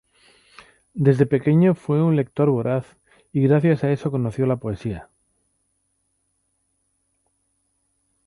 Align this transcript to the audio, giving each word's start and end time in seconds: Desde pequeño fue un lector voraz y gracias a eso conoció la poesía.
Desde 1.05 1.27
pequeño 1.27 1.75
fue 1.75 2.01
un 2.01 2.15
lector 2.15 2.49
voraz 2.49 2.97
y 3.31 3.43
gracias 3.43 3.83
a 3.83 3.91
eso 3.91 4.09
conoció 4.09 4.47
la 4.47 4.55
poesía. 4.55 5.11